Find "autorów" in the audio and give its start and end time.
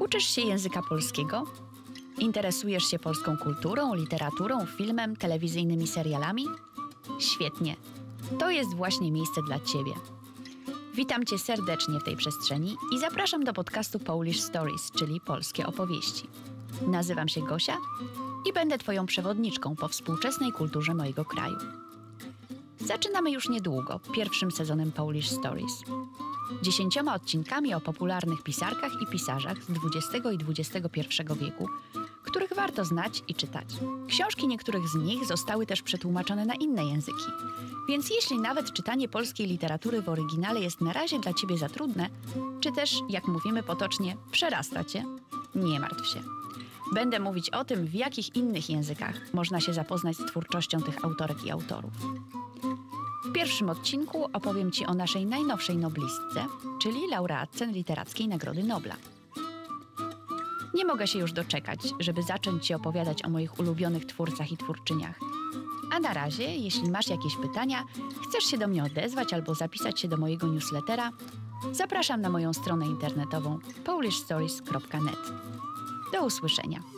51.50-51.92